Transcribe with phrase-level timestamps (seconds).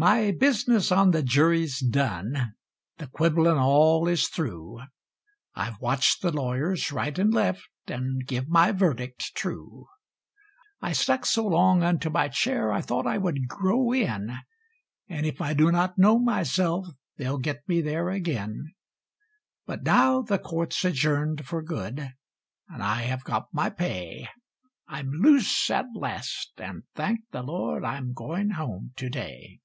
[0.00, 2.54] My business on the jury's done
[2.98, 4.78] the quibblin' all is through
[5.56, 9.88] I've watched the lawyers right and left, and give my verdict true;
[10.80, 14.36] I stuck so long unto my chair, I thought I would grow in;
[15.08, 16.86] And if I do not know myself,
[17.16, 18.72] they'll get me there ag'in;
[19.66, 22.12] But now the court's adjourned for good,
[22.68, 24.28] and I have got my pay;
[24.86, 29.58] I'm loose at last, and thank the Lord, I'm going home to day.